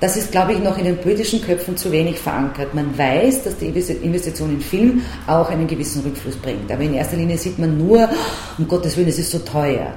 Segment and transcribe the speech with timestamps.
[0.00, 2.72] das ist, glaube ich, noch in den politischen Köpfen zu wenig verankert.
[2.74, 6.70] Man weiß, dass die Investition in Film auch einen gewissen Rückfluss bringt.
[6.70, 8.08] Aber in erster Linie sieht man nur,
[8.58, 9.92] um Gottes Willen, es ist so teuer.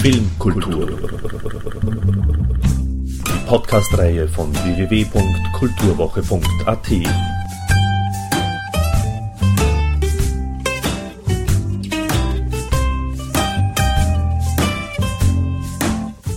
[0.00, 0.98] Filmkultur.
[3.28, 7.35] Die Podcast-Reihe von www.kulturwoche.at.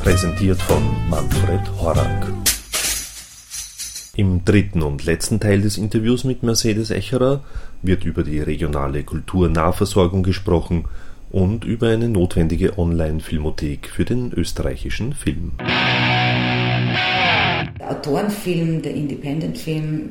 [0.10, 2.34] Präsentiert von Manfred Horak.
[4.16, 7.44] Im dritten und letzten Teil des Interviews mit Mercedes Echerer
[7.84, 10.86] wird über die regionale Kulturnahversorgung gesprochen
[11.30, 15.52] und über eine notwendige Online-Filmothek für den österreichischen Film.
[17.80, 20.10] Der Autorenfilm, der Independent-Film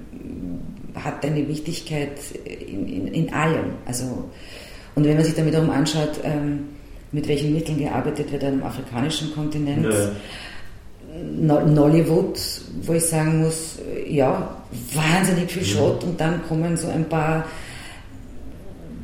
[0.94, 3.72] hat eine Wichtigkeit in, in, in, allem.
[3.84, 4.30] Also,
[4.94, 6.77] und wenn man sich dann wiederum anschaut, ähm,
[7.12, 10.10] mit welchen Mitteln gearbeitet wird am afrikanischen Kontinent, ja.
[11.66, 12.38] Nollywood,
[12.82, 13.78] wo ich sagen muss,
[14.08, 14.56] ja,
[14.92, 17.44] wahnsinnig viel Schrott und dann kommen so ein paar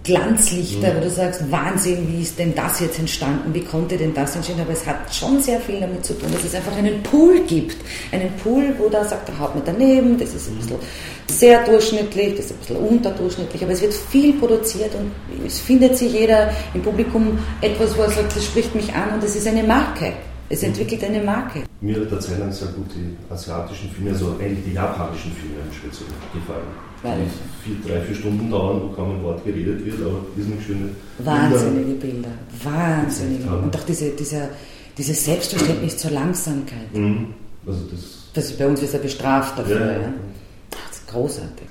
[0.04, 0.96] Glanzlichter, mhm.
[0.98, 4.60] wo du sagst, Wahnsinn, wie ist denn das jetzt entstanden, wie konnte denn das entstehen,
[4.60, 7.76] aber es hat schon sehr viel damit zu tun, dass es einfach einen Pool gibt,
[8.12, 10.78] einen Pool, wo da sagt, der haut mit daneben, das ist ein bisschen
[11.30, 15.10] sehr durchschnittlich, das ist ein bisschen unterdurchschnittlich, aber es wird viel produziert und
[15.46, 19.24] es findet sich jeder im Publikum etwas, wo er sagt, das spricht mich an und
[19.24, 20.12] es ist eine Marke.
[20.48, 21.60] Es entwickelt eine Marke.
[21.80, 26.66] Mir hat lang sehr gut die asiatischen Filme, also eigentlich die japanischen Filme speziell gefallen.
[27.02, 27.30] Weil die
[27.62, 31.94] vier, drei, vier Stunden dauern, wo kaum ein Wort geredet wird, aber diesen schöne Wahnsinnige
[31.94, 32.28] Bilder.
[32.28, 32.28] Bilder.
[32.62, 33.48] Wahnsinnige.
[33.48, 34.48] Und auch diese, dieser,
[34.96, 36.94] dieses Selbstverständnis zur Langsamkeit.
[36.94, 37.34] Mhm.
[37.66, 38.00] Also das,
[38.34, 39.80] das ist bei uns ist er bestraft dafür.
[39.80, 40.12] Ja, ja.
[40.70, 41.66] Das ist großartig.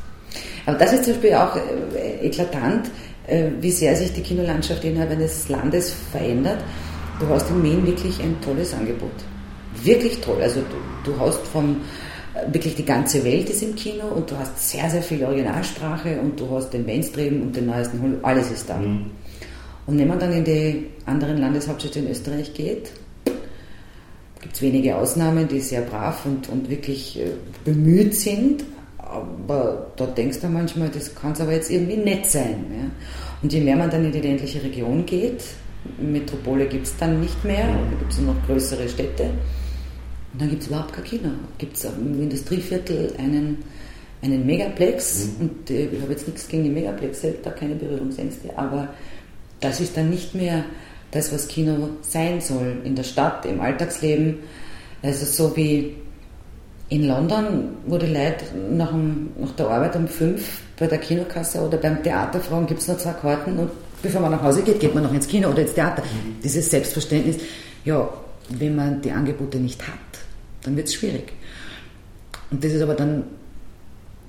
[0.66, 2.90] Aber das ist zum Beispiel auch äh, eklatant,
[3.28, 6.60] äh, wie sehr sich die Kinolandschaft innerhalb eines Landes verändert
[7.20, 9.12] du hast in Wien wirklich ein tolles Angebot.
[9.84, 10.42] Wirklich toll.
[10.42, 11.78] Also du, du hast vom
[12.34, 16.20] äh, wirklich die ganze Welt ist im Kino und du hast sehr, sehr viel Originalsprache
[16.20, 18.78] und du hast den Mainstream und den neuesten Hollywood, alles ist da.
[18.78, 19.12] Mhm.
[19.86, 22.92] Und wenn man dann in die anderen Landeshauptstädte in Österreich geht,
[24.42, 27.32] gibt es wenige Ausnahmen, die sehr brav und, und wirklich äh,
[27.66, 28.64] bemüht sind,
[28.98, 32.66] aber da denkst du manchmal, das kann es aber jetzt irgendwie nett sein.
[32.72, 32.90] Ja?
[33.42, 35.44] Und je mehr man dann in die ländliche Region geht,
[35.98, 39.24] Metropole gibt es dann nicht mehr, da gibt es noch größere Städte.
[40.34, 41.30] Und dann gibt es überhaupt kein Kino.
[41.58, 43.64] Gibt es im Industrieviertel einen,
[44.22, 45.46] einen Megaplex mhm.
[45.46, 48.90] und äh, ich habe jetzt nichts gegen die Megaplex, selbst da keine Berührungsängste, aber
[49.60, 50.66] das ist dann nicht mehr
[51.12, 54.40] das, was Kino sein soll in der Stadt, im Alltagsleben.
[55.02, 55.96] Also so wie
[56.90, 61.62] in London, wo die Leute nach, dem, nach der Arbeit um fünf bei der Kinokasse
[61.62, 63.72] oder beim Theater fragen, gibt es noch zwei Karten und
[64.04, 66.04] bevor man nach Hause geht, geht man noch ins Kino oder ins Theater.
[66.04, 66.42] Mhm.
[66.44, 67.38] Dieses Selbstverständnis,
[67.84, 68.08] ja,
[68.50, 69.98] wenn man die Angebote nicht hat,
[70.62, 71.34] dann wird es schwierig.
[72.52, 73.24] Und das ist aber dann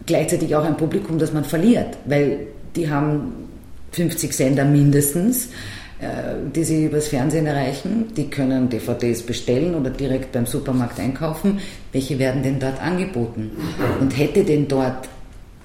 [0.06, 3.48] gleichzeitig auch ein Publikum, das man verliert, weil die haben
[3.92, 5.48] 50 Sender mindestens,
[6.00, 8.06] äh, die sie übers Fernsehen erreichen.
[8.16, 11.60] Die können DVDs bestellen oder direkt beim Supermarkt einkaufen.
[11.92, 13.52] Welche werden denn dort angeboten?
[14.00, 15.08] Und hätte denn dort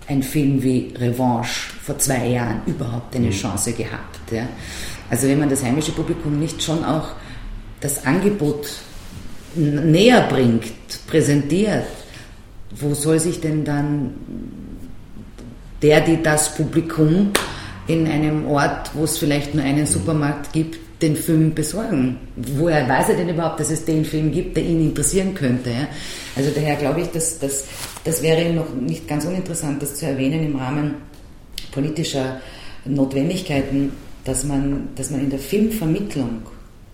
[0.10, 3.32] ein Film wie Revanche vor zwei Jahren überhaupt eine mhm.
[3.32, 4.32] Chance gehabt.
[4.32, 4.48] Ja?
[5.10, 7.10] Also wenn man das heimische Publikum nicht schon auch
[7.80, 8.70] das Angebot
[9.56, 10.72] näher bringt,
[11.08, 11.86] präsentiert,
[12.72, 14.14] wo soll sich denn dann
[15.82, 17.32] der, die das Publikum
[17.88, 22.18] in einem Ort, wo es vielleicht nur einen Supermarkt gibt, den Film besorgen?
[22.36, 25.70] Woher weiß er denn überhaupt, dass es den Film gibt, der ihn interessieren könnte?
[25.70, 25.88] Ja?
[26.36, 27.66] Also daher glaube ich, dass, dass
[28.04, 30.96] das wäre noch nicht ganz uninteressant, das zu erwähnen im Rahmen
[31.72, 32.42] politischer
[32.86, 33.92] Notwendigkeiten,
[34.26, 36.42] dass man, dass man in der Filmvermittlung,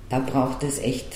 [0.10, 1.08] da braucht es echt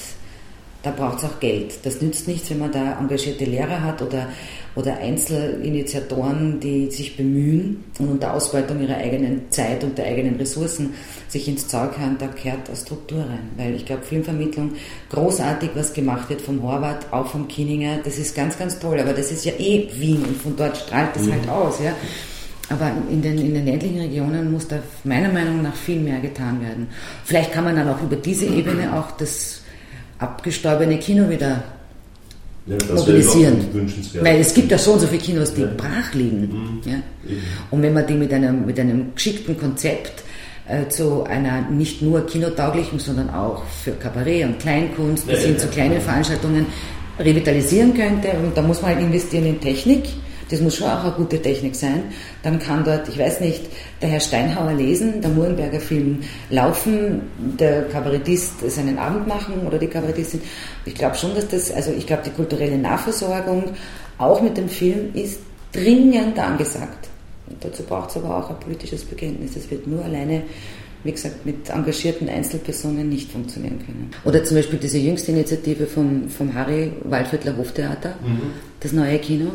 [0.81, 1.73] da braucht es auch Geld.
[1.83, 4.29] Das nützt nichts, wenn man da engagierte Lehrer hat oder,
[4.75, 10.93] oder Einzelinitiatoren, die sich bemühen und unter Ausbeutung ihrer eigenen Zeit und der eigenen Ressourcen
[11.27, 13.49] sich ins Zeug hören, da kehrt eine Struktur rein.
[13.57, 14.71] Weil ich glaube, Filmvermittlung,
[15.09, 18.99] großartig, was gemacht wird vom Horvath, auch vom Kininger, das ist ganz, ganz toll.
[18.99, 21.33] Aber das ist ja eh Wien und von dort strahlt das mhm.
[21.33, 21.79] halt aus.
[21.83, 21.93] Ja.
[22.69, 26.61] Aber in den, in den ländlichen Regionen muss da meiner Meinung nach viel mehr getan
[26.61, 26.87] werden.
[27.25, 29.63] Vielleicht kann man dann auch über diese Ebene auch das
[30.19, 31.63] abgestorbene Kino wieder
[32.65, 33.57] ja, mobilisieren.
[34.21, 35.69] Weil es gibt ja so und so viele Kinos, die ja.
[35.75, 36.41] brach liegen.
[36.41, 36.91] Mhm.
[36.91, 36.97] Ja?
[37.71, 40.23] Und wenn man die mit einem, mit einem geschickten Konzept
[40.67, 45.67] äh, zu einer nicht nur kinotauglichen, sondern auch für Kabarett und Kleinkunst bis hin zu
[45.67, 46.67] kleinen Veranstaltungen
[47.17, 50.03] revitalisieren könnte, und da muss man halt investieren in Technik,
[50.49, 52.03] Das muss schon auch eine gute Technik sein.
[52.43, 53.65] Dann kann dort, ich weiß nicht,
[54.01, 56.19] der Herr Steinhauer lesen, der Murenberger Film
[56.49, 60.41] laufen, der Kabarettist seinen Abend machen oder die Kabarettistin.
[60.85, 63.65] Ich glaube schon, dass das, also ich glaube, die kulturelle Nahversorgung
[64.17, 65.39] auch mit dem Film ist
[65.71, 67.09] dringend angesagt.
[67.47, 69.55] Und dazu braucht es aber auch ein politisches Bekenntnis.
[69.55, 70.43] Es wird nur alleine
[71.03, 74.11] wie gesagt, mit engagierten Einzelpersonen nicht funktionieren können.
[74.25, 78.51] Oder zum Beispiel diese jüngste Initiative vom, vom Harry Waldviertler Hoftheater, mhm.
[78.81, 79.51] das neue Kino.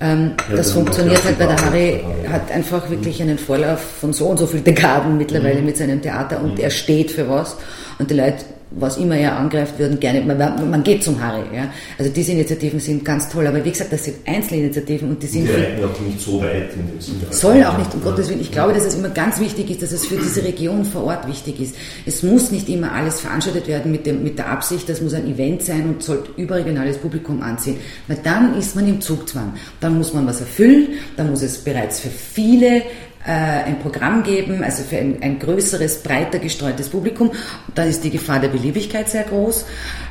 [0.00, 4.26] Ähm, ja, das funktioniert halt, weil der Harry hat einfach wirklich einen Vorlauf von so
[4.26, 5.66] und so vielen Dekaden mittlerweile mhm.
[5.66, 6.60] mit seinem Theater und mhm.
[6.60, 7.56] er steht für was.
[7.98, 8.44] Und die Leute
[8.76, 11.44] was immer er angreift, würden gerne, man, man geht zum Harry.
[11.54, 11.70] Ja?
[11.98, 15.48] Also diese Initiativen sind ganz toll, aber wie gesagt, das sind Einzelinitiativen und die sind...
[15.48, 16.74] Die reiten auch nicht so weit.
[16.74, 17.18] In dem Sinne.
[17.30, 18.10] Soll auch nicht, um ja.
[18.10, 18.40] Gottes Willen.
[18.40, 21.28] Ich glaube, dass es immer ganz wichtig ist, dass es für diese Region vor Ort
[21.28, 21.76] wichtig ist.
[22.06, 25.26] Es muss nicht immer alles veranstaltet werden mit, dem, mit der Absicht, das muss ein
[25.26, 27.76] Event sein und sollte überregionales Publikum anziehen.
[28.08, 29.54] Weil dann ist man im Zugzwang.
[29.80, 32.82] Dann muss man was erfüllen, dann muss es bereits für viele
[33.26, 37.30] äh, ein Programm geben, also für ein, ein, größeres, breiter gestreutes Publikum.
[37.74, 39.64] Da ist die Gefahr der Beliebigkeit sehr groß.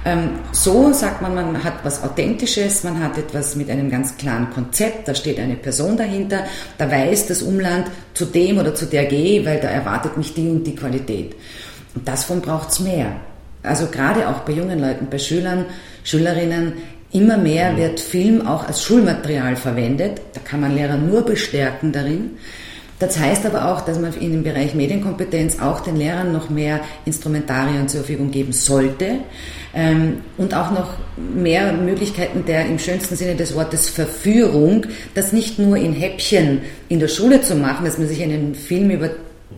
[0.06, 4.50] Ähm, so sagt man, man hat was Authentisches, man hat etwas mit einem ganz klaren
[4.50, 6.45] Konzept, da steht eine Person dahinter,
[6.77, 10.50] da weiß das Umland zu dem oder zu der gehe, weil da erwartet mich die
[10.50, 11.36] und die Qualität.
[11.95, 13.16] Und davon braucht's mehr.
[13.62, 15.66] Also gerade auch bei jungen Leuten, bei Schülern,
[16.04, 16.74] Schülerinnen,
[17.13, 20.19] Immer mehr wird Film auch als Schulmaterial verwendet.
[20.33, 22.31] Da kann man Lehrer nur bestärken darin.
[23.03, 26.79] Das heißt aber auch, dass man in dem Bereich Medienkompetenz auch den Lehrern noch mehr
[27.03, 29.17] Instrumentarien zur Verfügung geben sollte
[29.73, 34.85] ähm, und auch noch mehr Möglichkeiten der im schönsten Sinne des Wortes Verführung,
[35.15, 38.89] das nicht nur in Häppchen in der Schule zu machen, dass man sich einen Film
[38.89, 39.09] über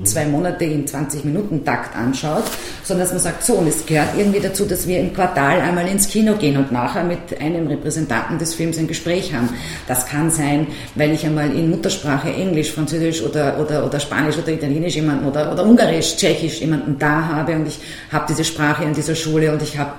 [0.04, 2.44] zwei Monate in 20 Minuten Takt anschaut,
[2.84, 5.88] sondern dass man sagt, so, und es gehört irgendwie dazu, dass wir im Quartal einmal
[5.88, 9.50] ins Kino gehen und nachher mit einem Repräsentanten des Films ein Gespräch haben.
[9.88, 14.50] Das kann sein, weil ich einmal in Muttersprache Englisch, Französisch oder, oder, oder Spanisch oder
[14.50, 17.80] Italienisch jemanden oder, oder Ungarisch, Tschechisch jemanden da habe und ich
[18.12, 19.92] habe diese Sprache in dieser Schule und ich habe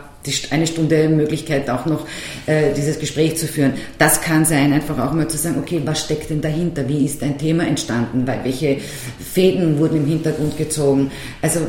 [0.50, 2.06] eine Stunde Möglichkeit auch noch
[2.46, 3.75] äh, dieses Gespräch zu führen.
[3.99, 6.88] Das kann sein, einfach auch mal zu sagen, okay, was steckt denn dahinter?
[6.88, 8.26] Wie ist ein Thema entstanden?
[8.26, 8.78] Weil welche
[9.19, 11.11] Fäden wurden im Hintergrund gezogen?
[11.43, 11.61] Also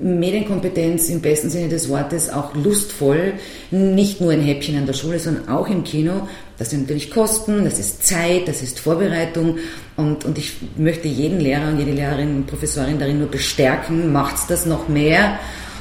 [0.00, 3.34] Medienkompetenz im besten Sinne des Wortes auch lustvoll,
[3.70, 6.28] nicht nur ein Häppchen an der Schule, sondern auch im Kino.
[6.58, 9.58] Das sind natürlich Kosten, das ist Zeit, das ist Vorbereitung
[9.96, 14.46] und, und ich möchte jeden Lehrer und jede Lehrerin und Professorin darin nur bestärken, macht's
[14.46, 15.38] das noch mehr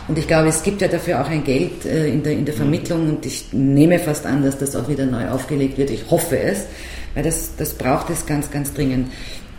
[0.09, 2.55] und ich glaube, es gibt ja dafür auch ein Geld äh, in, der, in der
[2.55, 5.91] Vermittlung und ich nehme fast an, dass das auch wieder neu aufgelegt wird.
[5.91, 6.65] Ich hoffe es,
[7.13, 9.11] weil das, das braucht es ganz, ganz dringend.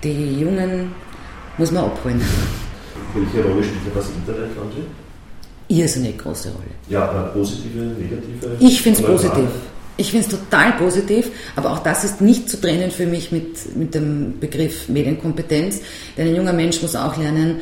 [0.02, 0.90] Die Jungen
[1.56, 2.20] muss man abholen.
[3.14, 4.82] Welche Rolle spielt das Internet, Antje?
[5.68, 6.64] Irrsinnig große Rolle.
[6.88, 8.56] Ja, positive, negative?
[8.58, 9.48] Ich finde es positiv.
[9.96, 13.76] Ich finde es total positiv, aber auch das ist nicht zu trennen für mich mit,
[13.76, 15.80] mit dem Begriff Medienkompetenz.
[16.16, 17.60] Denn ein junger Mensch muss auch lernen,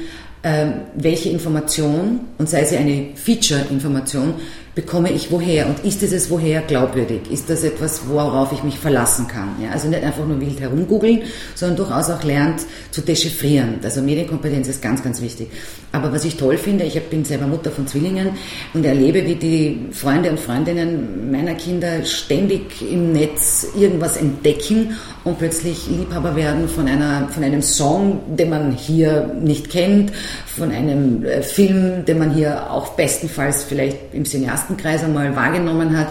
[0.94, 4.34] welche Information, und sei sie eine Feature-Information,
[4.74, 7.30] bekomme ich woher und ist dieses woher glaubwürdig?
[7.30, 9.56] Ist das etwas, worauf ich mich verlassen kann?
[9.62, 11.22] Ja, also nicht einfach nur wild herumgoogeln,
[11.54, 13.80] sondern durchaus auch lernt zu dechiffrieren.
[13.82, 15.48] Also Medienkompetenz ist ganz, ganz wichtig.
[15.92, 18.30] Aber was ich toll finde, ich bin selber Mutter von Zwillingen
[18.74, 25.38] und erlebe, wie die Freunde und Freundinnen meiner Kinder ständig im Netz irgendwas entdecken und
[25.38, 30.12] plötzlich Liebhaber werden von, einer, von einem Song, den man hier nicht kennt,
[30.58, 36.08] von einem äh, Film, den man hier auch bestenfalls vielleicht im Cineastenkreis einmal wahrgenommen hat.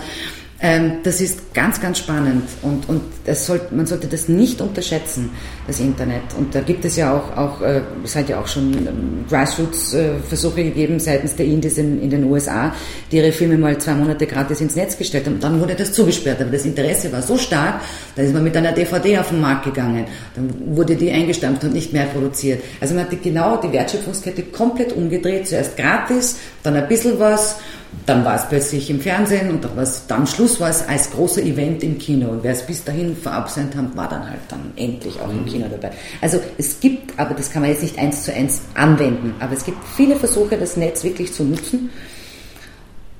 [0.59, 3.01] Ähm, das ist ganz, ganz spannend und, und
[3.35, 5.29] soll, man sollte das nicht unterschätzen,
[5.67, 6.33] das Internet.
[6.35, 10.63] Und da gibt es ja auch, auch äh, es hat ja auch schon ähm, Grassroots-Versuche
[10.63, 12.73] gegeben seitens der Indies in, in, den USA,
[13.11, 15.39] die ihre Filme mal zwei Monate gratis ins Netz gestellt haben.
[15.39, 17.81] Dann wurde das zugesperrt, aber das Interesse war so stark,
[18.15, 20.05] da ist man mit einer DVD auf den Markt gegangen.
[20.35, 22.63] Dann wurde die eingestampft und nicht mehr produziert.
[22.81, 25.47] Also man hat genau die Wertschöpfungskette komplett umgedreht.
[25.47, 27.57] Zuerst gratis, dann ein bisschen was
[28.05, 31.83] dann war es plötzlich im Fernsehen und dann, am Schluss war es als großer Event
[31.83, 32.29] im Kino.
[32.29, 35.65] Und wer es bis dahin verabsäumt hat, war dann halt dann endlich auch im Kino
[35.69, 35.91] dabei.
[36.21, 39.65] Also es gibt, aber das kann man jetzt nicht eins zu eins anwenden, aber es
[39.65, 41.89] gibt viele Versuche, das Netz wirklich zu nutzen.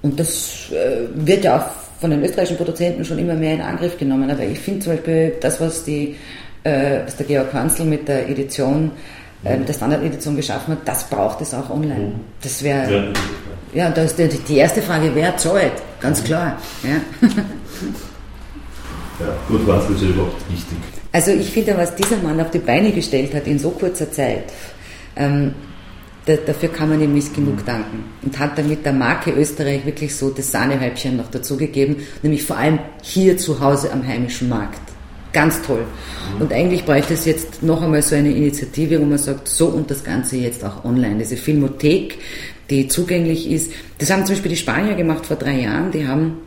[0.01, 3.97] Und das äh, wird ja auch von den österreichischen Produzenten schon immer mehr in Angriff
[3.97, 4.29] genommen.
[4.29, 6.15] Aber ich finde zum Beispiel das, was, die,
[6.63, 8.91] äh, was der Georg Kanzl mit der Edition,
[9.43, 11.95] äh, mit der Standard-Edition geschaffen hat, das braucht es auch online.
[11.95, 12.19] Mhm.
[12.41, 12.91] Das wäre...
[12.91, 13.03] Ja
[13.73, 15.73] ja, da ist die, die erste Frage, wer zahlt?
[15.99, 16.57] Ganz klar.
[16.83, 16.89] Ja,
[19.19, 20.77] ja gut, was ist überhaupt wichtig?
[21.11, 24.45] Also ich finde, was dieser Mann auf die Beine gestellt hat in so kurzer Zeit,
[25.15, 25.53] ähm,
[26.25, 28.03] da, dafür kann man ihm nicht genug danken.
[28.23, 32.79] Und hat damit der Marke Österreich wirklich so das Sahnehäubchen noch dazugegeben, nämlich vor allem
[33.01, 34.86] hier zu Hause am heimischen Markt.
[35.37, 35.85] Ganz toll.
[36.39, 39.91] Und eigentlich bräuchte es jetzt noch einmal so eine Initiative, wo man sagt, so und
[39.91, 41.19] das Ganze jetzt auch online.
[41.19, 42.17] Diese Filmothek,
[42.71, 43.71] die zugänglich ist.
[43.99, 45.91] Das haben zum Beispiel die Spanier gemacht vor drei Jahren.
[45.91, 46.39] Die haben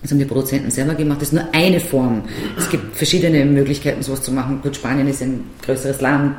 [0.00, 1.20] das haben die Produzenten selber gemacht.
[1.20, 2.22] Das ist nur eine Form.
[2.56, 4.60] Es gibt verschiedene Möglichkeiten, sowas zu machen.
[4.62, 6.36] Gut, Spanien ist ein größeres Land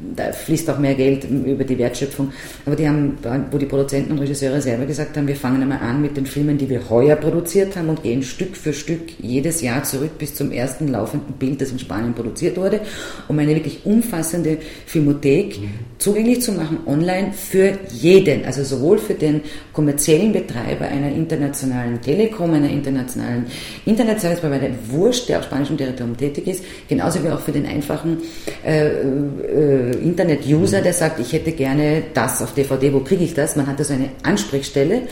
[0.00, 2.32] da fließt auch mehr Geld über die Wertschöpfung.
[2.64, 3.18] Aber die haben,
[3.50, 6.56] wo die Produzenten und Regisseure selber gesagt haben, wir fangen einmal an mit den Filmen,
[6.56, 10.52] die wir heuer produziert haben und gehen Stück für Stück jedes Jahr zurück bis zum
[10.52, 12.80] ersten laufenden Bild, das in Spanien produziert wurde,
[13.26, 15.68] um eine wirklich umfassende Filmothek mhm.
[15.98, 19.40] zugänglich zu machen, online für jeden, also sowohl für den
[19.72, 23.46] kommerziellen Betreiber einer internationalen Telekom, einer internationalen
[23.84, 28.18] Internetservice-Provider, Wurscht, der auf spanischem Territorium tätig ist, genauso wie auch für den einfachen
[28.64, 33.56] äh, äh, Internet-User, der sagt, ich hätte gerne das auf DVD, wo kriege ich das?
[33.56, 35.02] Man hat da so eine Ansprechstelle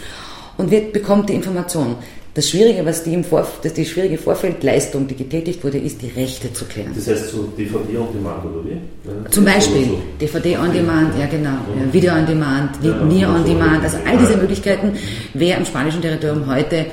[0.56, 1.96] und wird, bekommt die Information.
[2.34, 6.08] Das Schwierige, was die, im Vorf das die schwierige Vorfeldleistung, die getätigt wurde, ist, die
[6.08, 6.92] Rechte zu klären.
[6.94, 8.72] Das heißt so DVD on Demand oder wie?
[8.72, 9.98] Ja, Zum Beispiel so.
[10.20, 14.18] DVD on Demand, ja genau, ja, Video on Demand, ja, Near on Demand, also all
[14.18, 14.92] diese Möglichkeiten.
[15.32, 16.84] Wer im spanischen Territorium heute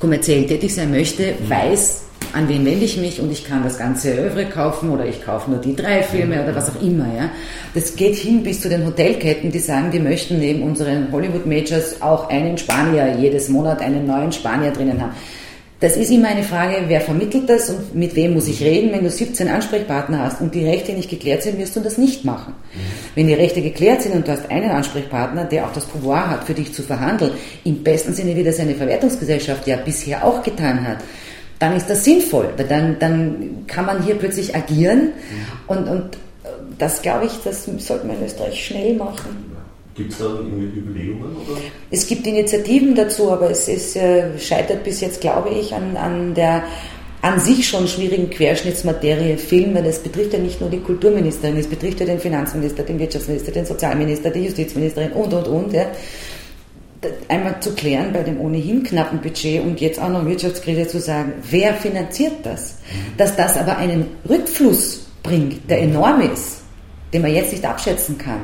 [0.00, 2.02] kommerziell tätig sein möchte, weiß,
[2.32, 5.50] an wen wende ich mich und ich kann das ganze Övre kaufen oder ich kaufe
[5.50, 7.06] nur die drei Filme oder was auch immer.
[7.16, 7.30] Ja.
[7.74, 12.28] Das geht hin bis zu den Hotelketten, die sagen, die möchten neben unseren Hollywood-Majors auch
[12.28, 15.12] einen Spanier jedes Monat, einen neuen Spanier drinnen haben.
[15.82, 18.92] Das ist immer eine Frage, wer vermittelt das und mit wem muss ich reden.
[18.92, 22.24] Wenn du 17 Ansprechpartner hast und die Rechte nicht geklärt sind, wirst du das nicht
[22.24, 22.54] machen.
[23.16, 26.44] Wenn die Rechte geklärt sind und du hast einen Ansprechpartner, der auch das Pouvoir hat,
[26.44, 27.32] für dich zu verhandeln,
[27.64, 30.98] im besten Sinne, wie das eine Verwertungsgesellschaft ja bisher auch getan hat,
[31.62, 35.12] dann ist das sinnvoll, weil dann, dann kann man hier plötzlich agieren mhm.
[35.68, 36.18] und, und
[36.76, 39.52] das glaube ich, das sollte man in Österreich schnell machen.
[39.94, 41.36] Gibt es da irgendwie Überlegungen?
[41.36, 41.60] Oder?
[41.90, 46.34] Es gibt Initiativen dazu, aber es ist, äh, scheitert bis jetzt, glaube ich, an, an
[46.34, 46.64] der
[47.20, 51.68] an sich schon schwierigen Querschnittsmaterie Film, weil das betrifft ja nicht nur die Kulturministerin, es
[51.68, 55.72] betrifft ja den Finanzminister, den Wirtschaftsminister, den Sozialminister, die Justizministerin und, und, und.
[55.72, 55.86] Ja
[57.28, 61.32] einmal zu klären bei dem ohnehin knappen Budget und jetzt auch noch Wirtschaftskrise zu sagen,
[61.50, 62.74] wer finanziert das?
[62.74, 63.16] Mhm.
[63.16, 66.62] Dass das aber einen Rückfluss bringt, der enorm ist,
[67.12, 68.40] den man jetzt nicht abschätzen kann.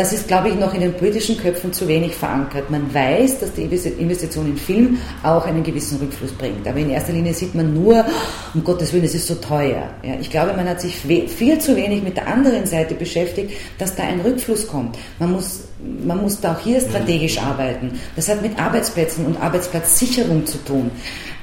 [0.00, 2.70] Das ist, glaube ich, noch in den politischen Köpfen zu wenig verankert.
[2.70, 6.66] Man weiß, dass die Investition in Film auch einen gewissen Rückfluss bringt.
[6.66, 8.06] Aber in erster Linie sieht man nur,
[8.54, 9.90] um Gottes Willen, es ist so teuer.
[10.02, 13.94] Ja, ich glaube, man hat sich viel zu wenig mit der anderen Seite beschäftigt, dass
[13.94, 14.96] da ein Rückfluss kommt.
[15.18, 15.64] Man muss,
[16.02, 18.00] man muss da auch hier strategisch arbeiten.
[18.16, 20.90] Das hat mit Arbeitsplätzen und Arbeitsplatzsicherung zu tun.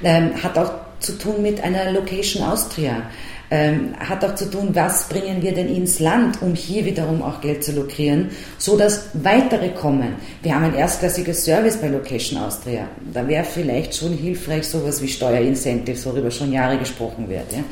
[0.04, 3.04] Ähm, hat auch zu tun mit einer Location Austria
[3.50, 7.39] ähm, hat auch zu tun, was bringen wir denn ins Land, um hier wiederum auch
[7.39, 10.16] Geld zu lukrieren, so dass weitere kommen.
[10.44, 12.88] Wir haben ein erstklassiges Service bei Location Austria.
[13.13, 17.51] Da wäre vielleicht schon hilfreich sowas wie Steuerincentives, worüber schon Jahre gesprochen wird.
[17.54, 17.63] Ja?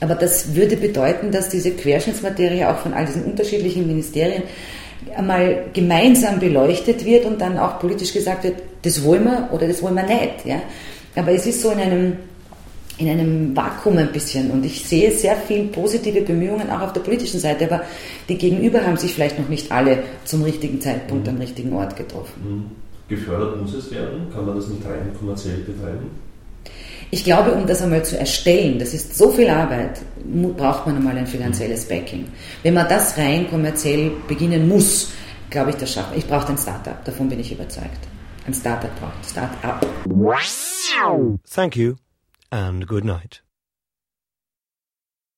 [0.00, 4.44] Aber das würde bedeuten, dass diese Querschnittsmaterie auch von all diesen unterschiedlichen Ministerien
[5.16, 9.82] einmal gemeinsam beleuchtet wird und dann auch politisch gesagt wird, das wollen wir oder das
[9.82, 10.44] wollen wir nicht.
[10.44, 10.62] Ja?
[11.16, 12.16] Aber es ist so in einem
[12.98, 14.50] in einem Vakuum ein bisschen.
[14.50, 17.82] Und ich sehe sehr viel positive Bemühungen auch auf der politischen Seite, aber
[18.28, 21.34] die Gegenüber haben sich vielleicht noch nicht alle zum richtigen Zeitpunkt mhm.
[21.34, 22.42] am richtigen Ort getroffen.
[22.44, 22.64] Mhm.
[23.08, 24.26] Gefördert muss es werden?
[24.32, 26.10] Kann man das nicht rein kommerziell betreiben?
[27.10, 30.00] Ich glaube, um das einmal zu erstellen, das ist so viel Arbeit,
[30.58, 31.88] braucht man einmal ein finanzielles mhm.
[31.88, 32.24] Backing.
[32.62, 35.12] Wenn man das rein kommerziell beginnen muss,
[35.50, 38.08] glaube ich, das schafft Ich brauche ein Startup, davon bin ich überzeugt.
[38.46, 39.86] Ein Startup braucht Startup.
[41.54, 41.94] Thank you.
[42.50, 43.40] And good night.